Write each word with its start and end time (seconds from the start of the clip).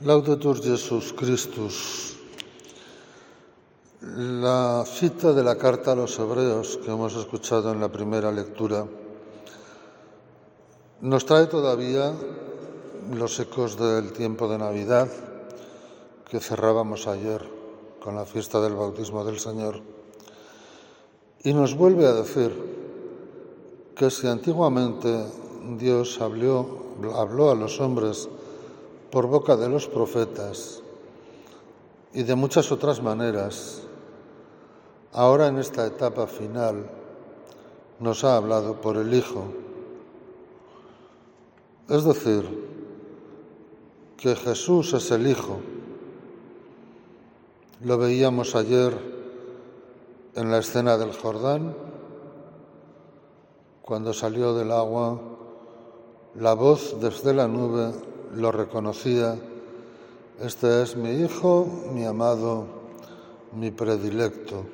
Laudetur 0.00 0.62
Jesus 0.62 1.12
Christus. 1.12 2.16
La 4.00 4.84
cita 4.86 5.32
de 5.32 5.42
la 5.42 5.58
carta 5.58 5.90
a 5.90 5.96
los 5.96 6.16
hebreos 6.20 6.78
que 6.84 6.92
hemos 6.92 7.16
escuchado 7.16 7.72
en 7.72 7.80
la 7.80 7.90
primera 7.90 8.30
lectura 8.30 8.86
nos 11.00 11.26
trae 11.26 11.46
todavía 11.46 12.14
los 13.12 13.40
ecos 13.40 13.76
del 13.76 14.12
tiempo 14.12 14.46
de 14.46 14.58
Navidad 14.58 15.08
que 16.30 16.38
cerrábamos 16.38 17.08
ayer 17.08 17.42
con 17.98 18.14
la 18.14 18.24
fiesta 18.24 18.60
del 18.60 18.74
bautismo 18.74 19.24
del 19.24 19.40
Señor 19.40 19.82
y 21.42 21.52
nos 21.54 21.74
vuelve 21.74 22.06
a 22.06 22.12
decir 22.12 22.54
que 23.96 24.10
si 24.10 24.28
antiguamente 24.28 25.26
Dios 25.76 26.20
habló, 26.20 26.94
habló 27.16 27.50
a 27.50 27.56
los 27.56 27.80
hombres 27.80 28.28
por 29.10 29.26
boca 29.26 29.56
de 29.56 29.68
los 29.68 29.86
profetas 29.86 30.82
y 32.12 32.22
de 32.22 32.34
muchas 32.34 32.70
otras 32.72 33.02
maneras, 33.02 33.82
ahora 35.12 35.46
en 35.48 35.58
esta 35.58 35.86
etapa 35.86 36.26
final 36.26 36.90
nos 38.00 38.24
ha 38.24 38.36
hablado 38.36 38.80
por 38.80 38.96
el 38.96 39.14
Hijo. 39.14 39.44
Es 41.88 42.04
decir, 42.04 42.68
que 44.18 44.34
Jesús 44.36 44.92
es 44.94 45.10
el 45.10 45.26
Hijo. 45.26 45.60
Lo 47.80 47.96
veíamos 47.96 48.54
ayer 48.54 48.98
en 50.34 50.50
la 50.50 50.58
escena 50.58 50.98
del 50.98 51.12
Jordán, 51.12 51.74
cuando 53.82 54.12
salió 54.12 54.54
del 54.54 54.70
agua 54.70 55.18
la 56.34 56.52
voz 56.52 57.00
desde 57.00 57.32
la 57.32 57.48
nube 57.48 57.92
lo 58.34 58.52
reconocía, 58.52 59.38
este 60.40 60.82
es 60.82 60.96
mi 60.96 61.10
hijo, 61.10 61.66
mi 61.92 62.04
amado, 62.04 62.66
mi 63.52 63.70
predilecto. 63.70 64.64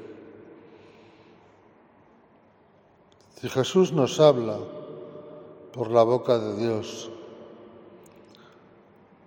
Si 3.41 3.49
Jesús 3.49 3.93
nos 3.93 4.21
habla 4.21 4.59
por 5.73 5.91
la 5.91 6.03
boca 6.03 6.39
de 6.39 6.57
Dios, 6.57 7.11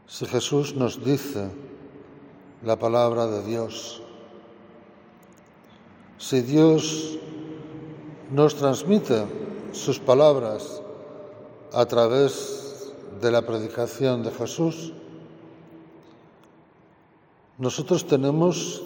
si 0.08 0.25
Jesús 0.25 0.75
nos 0.75 1.03
dice 1.03 1.50
la 2.64 2.78
palabra 2.78 3.28
de 3.28 3.44
Dios, 3.44 4.02
si 6.17 6.41
Dios 6.41 7.19
nos 8.31 8.56
transmite 8.56 9.25
sus 9.72 10.00
palabras 10.00 10.81
a 11.73 11.86
través 11.86 12.67
de 13.22 13.32
la 13.32 13.46
predicación 13.46 14.23
de 14.23 14.32
Jesús, 14.32 14.94
nosotros 17.58 18.06
tenemos 18.06 18.84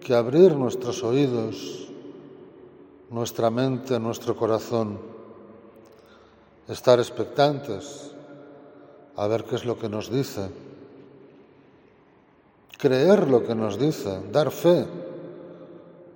que 0.00 0.14
abrir 0.14 0.54
nuestros 0.54 1.02
oídos, 1.02 1.88
nuestra 3.10 3.50
mente, 3.50 3.98
nuestro 4.00 4.36
corazón, 4.36 4.98
estar 6.68 6.98
expectantes 6.98 8.12
a 9.16 9.26
ver 9.26 9.44
qué 9.44 9.56
es 9.56 9.64
lo 9.64 9.78
que 9.78 9.88
nos 9.88 10.10
dice, 10.10 10.48
creer 12.78 13.28
lo 13.28 13.44
que 13.44 13.54
nos 13.54 13.78
dice, 13.78 14.20
dar 14.32 14.50
fe 14.50 14.86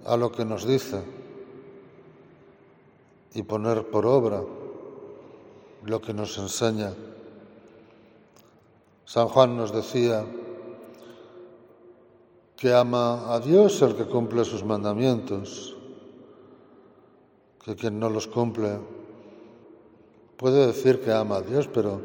a 0.05 0.17
lo 0.17 0.33
que 0.33 0.45
nos 0.45 0.67
dice 0.67 1.03
y 3.35 3.43
poner 3.43 3.91
por 3.91 4.07
obra 4.07 4.43
lo 5.85 6.01
que 6.01 6.15
nos 6.15 6.37
enseña. 6.39 6.93
San 9.09 9.27
Juan 9.29 9.57
nos 9.57 9.73
decía 9.73 10.23
que 12.59 12.75
ama 12.75 13.33
a 13.33 13.41
Dios 13.41 13.81
el 13.81 13.97
que 13.97 14.05
cumple 14.05 14.45
sus 14.45 14.63
mandamientos, 14.63 15.75
que 17.65 17.75
quien 17.75 17.99
no 17.99 18.11
los 18.11 18.27
cumple 18.27 18.77
puede 20.37 20.67
decir 20.67 21.01
que 21.01 21.11
ama 21.11 21.37
a 21.37 21.41
Dios, 21.41 21.71
pero 21.73 22.03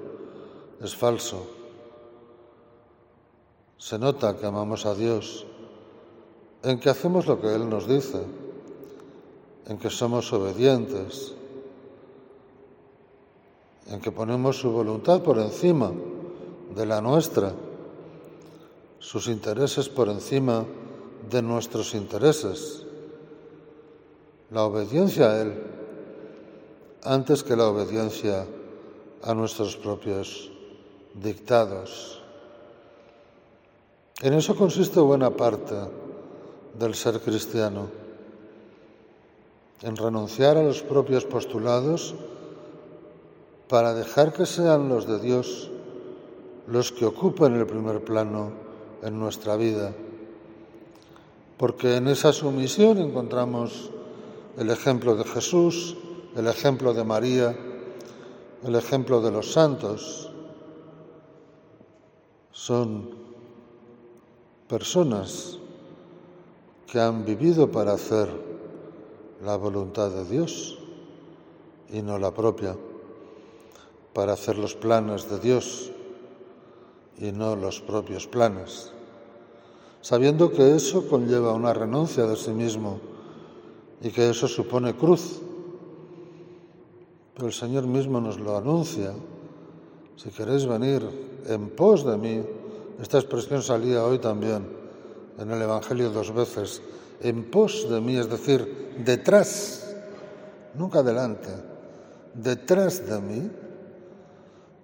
es 0.79 0.95
falso. 0.95 1.45
Se 3.77 3.99
nota 3.99 4.37
que 4.37 4.45
amamos 4.45 4.85
a 4.85 4.95
Dios 4.95 5.45
en 6.63 6.79
que 6.79 6.89
hacemos 6.89 7.27
lo 7.27 7.41
que 7.41 7.53
Él 7.53 7.67
nos 7.67 7.85
dice, 7.85 8.23
en 9.67 9.77
que 9.77 9.89
somos 9.89 10.31
obedientes, 10.31 11.35
en 13.87 13.99
que 13.99 14.11
ponemos 14.13 14.57
su 14.57 14.71
voluntad 14.71 15.21
por 15.21 15.37
encima 15.37 15.91
de 16.75 16.85
la 16.85 17.01
nuestra, 17.01 17.53
sus 18.99 19.27
intereses 19.27 19.89
por 19.89 20.09
encima 20.09 20.65
de 21.29 21.41
nuestros 21.41 21.93
intereses, 21.93 22.83
la 24.51 24.63
obediencia 24.63 25.31
a 25.31 25.41
Él 25.41 25.53
antes 27.03 27.43
que 27.43 27.55
la 27.55 27.67
obediencia 27.67 28.45
a 29.23 29.33
nuestros 29.33 29.75
propios 29.75 30.51
dictados. 31.13 32.21
En 34.21 34.33
eso 34.33 34.55
consiste 34.55 34.99
buena 34.99 35.31
parte 35.31 35.75
del 36.79 36.95
ser 36.95 37.19
cristiano, 37.19 37.87
en 39.81 39.97
renunciar 39.97 40.57
a 40.57 40.63
los 40.63 40.81
propios 40.81 41.25
postulados 41.25 42.15
para 43.67 43.93
dejar 43.93 44.31
que 44.31 44.45
sean 44.45 44.87
los 44.87 45.07
de 45.07 45.19
Dios 45.19 45.69
los 46.67 46.91
que 46.91 47.05
ocupan 47.05 47.55
el 47.55 47.65
primer 47.65 48.03
plano 48.03 48.51
en 49.01 49.19
nuestra 49.19 49.55
vida, 49.57 49.93
porque 51.57 51.97
en 51.97 52.07
esa 52.07 52.31
sumisión 52.31 52.97
encontramos 52.97 53.91
el 54.57 54.69
ejemplo 54.69 55.15
de 55.15 55.23
Jesús, 55.25 55.97
el 56.35 56.47
ejemplo 56.47 56.93
de 56.93 57.03
María, 57.03 57.55
el 58.63 58.75
ejemplo 58.75 59.21
de 59.21 59.31
los 59.31 59.51
santos. 59.51 60.31
Son 62.51 63.09
personas 64.67 65.57
que 66.87 66.99
han 66.99 67.25
vivido 67.25 67.71
para 67.71 67.93
hacer 67.93 68.29
la 69.43 69.57
voluntad 69.57 70.11
de 70.11 70.25
Dios 70.25 70.77
y 71.91 72.01
no 72.01 72.17
la 72.17 72.31
propia, 72.31 72.75
para 74.13 74.33
hacer 74.33 74.57
los 74.57 74.75
planes 74.75 75.29
de 75.29 75.39
Dios 75.39 75.91
y 77.17 77.31
no 77.31 77.55
los 77.55 77.81
propios 77.81 78.27
planes, 78.27 78.91
sabiendo 80.01 80.51
que 80.51 80.75
eso 80.75 81.07
conlleva 81.07 81.53
una 81.53 81.73
renuncia 81.73 82.25
de 82.25 82.35
sí 82.35 82.51
mismo 82.51 82.99
y 84.01 84.09
que 84.09 84.29
eso 84.29 84.47
supone 84.47 84.95
cruz. 84.95 85.41
Pero 87.33 87.47
el 87.47 87.53
Señor 87.53 87.87
mismo 87.87 88.21
nos 88.21 88.39
lo 88.39 88.57
anuncia. 88.57 89.13
Si 90.17 90.29
queréis 90.29 90.65
venir 90.65 91.01
en 91.47 91.69
pos 91.69 92.05
de 92.05 92.17
mí, 92.17 92.43
esta 93.01 93.17
expresión 93.17 93.63
salía 93.63 94.03
hoy 94.03 94.19
también 94.19 94.67
en 95.39 95.51
el 95.51 95.61
Evangelio 95.61 96.11
dos 96.11 96.33
veces, 96.33 96.81
en 97.21 97.49
pos 97.49 97.89
de 97.89 98.01
mí, 98.01 98.17
es 98.17 98.29
decir, 98.29 98.93
detrás, 99.03 99.95
nunca 100.75 101.01
delante, 101.01 101.49
detrás 102.33 103.07
de 103.07 103.21
mí, 103.21 103.51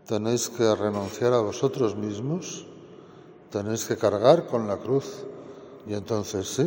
tenéis 0.09 0.49
que 0.49 0.65
renunciar 0.73 1.37
a 1.37 1.45
vosotros 1.45 1.93
mismos, 1.93 2.65
tenéis 3.53 3.85
que 3.85 3.93
cargar 3.93 4.49
con 4.49 4.65
la 4.65 4.77
cruz 4.77 5.21
y 5.85 5.93
entonces 5.93 6.49
sí, 6.49 6.65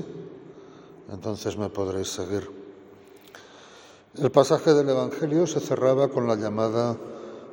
entonces 1.10 1.58
me 1.58 1.68
podréis 1.68 2.06
seguir. 2.06 2.46
El 4.14 4.30
pasaje 4.30 4.74
del 4.74 4.88
Evangelio 4.90 5.48
se 5.48 5.58
cerraba 5.58 6.06
con 6.06 6.28
la 6.28 6.36
llamada 6.36 6.96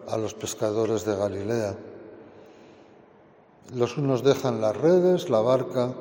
a 0.08 0.18
los 0.18 0.36
pescadores 0.36 1.06
de 1.06 1.16
Galilea. 1.16 1.76
Los 3.74 3.98
unos 3.98 4.22
dejan 4.22 4.62
las 4.62 4.78
redes, 4.78 5.32
la 5.32 5.42
barca, 5.42 5.96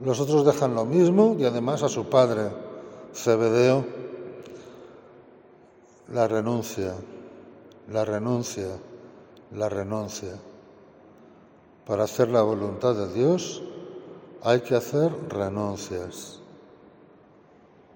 los 0.00 0.18
otros 0.18 0.44
dejan 0.44 0.74
lo 0.74 0.84
mismo 0.84 1.36
y 1.38 1.44
además 1.44 1.84
a 1.84 1.88
su 1.88 2.06
padre, 2.06 2.50
Cebedeo, 3.14 3.84
la 6.08 6.26
renuncia, 6.26 6.94
la 7.88 8.04
renuncia, 8.04 8.78
la 9.52 9.68
renuncia. 9.68 10.38
Para 11.86 12.04
hacer 12.04 12.28
la 12.28 12.42
voluntad 12.42 12.94
de 12.94 13.12
Dios 13.12 13.62
hay 14.42 14.60
que 14.60 14.76
hacer 14.76 15.12
renuncias. 15.28 16.40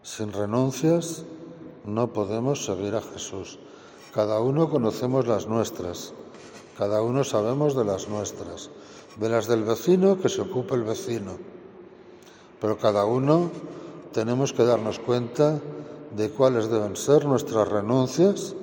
Sin 0.03 0.33
renuncias 0.33 1.25
no 1.85 2.13
podemos 2.13 2.65
seguir 2.65 2.97
a 2.97 3.03
Jesús. 3.03 3.59
Cada 4.13 4.41
uno 4.41 4.69
conocemos 4.71 5.27
las 5.27 5.47
nuestras, 5.47 6.13
cada 6.77 7.03
uno 7.03 7.23
sabemos 7.23 7.77
de 7.77 7.85
las 7.85 8.09
nuestras, 8.09 8.71
de 9.21 9.29
las 9.29 9.47
del 9.47 9.63
vecino 9.63 10.19
que 10.21 10.29
se 10.29 10.41
ocupe 10.41 10.75
el 10.75 10.83
vecino. 10.83 11.33
Pero 12.61 12.79
cada 12.79 13.05
uno 13.05 13.51
tenemos 14.13 14.53
que 14.53 14.65
darnos 14.65 14.99
cuenta 14.99 15.61
de 16.17 16.31
cuáles 16.31 16.71
deben 16.71 16.97
ser 16.97 17.25
nuestras 17.25 17.69
renuncias 17.69 18.55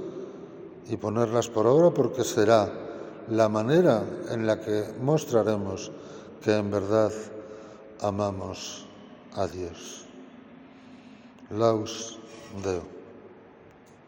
y 0.90 0.98
ponerlas 0.98 1.48
por 1.48 1.68
obra 1.68 1.92
porque 1.92 2.24
será 2.24 2.70
la 3.30 3.50
manera 3.50 4.04
en 4.30 4.46
la 4.46 4.60
que 4.60 4.86
mostraremos 5.02 5.92
que 6.44 6.56
en 6.56 6.72
verdad 6.72 7.12
amamos 8.02 8.86
a 9.34 9.48
Dios. 9.48 10.06
Laus 11.50 12.20
Deo. 12.64 12.93